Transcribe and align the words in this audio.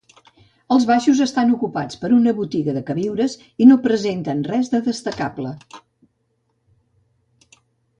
Els 0.75 0.85
baixos 0.91 1.21
estan 1.25 1.51
ocupats 1.57 1.99
per 2.05 2.11
una 2.15 2.33
botiga 2.39 2.75
de 2.79 2.83
queviures 2.89 3.37
i 3.65 3.69
no 3.73 3.79
presenten 3.87 4.45
res 4.51 4.75
de 4.75 4.83
destacable. 4.91 5.55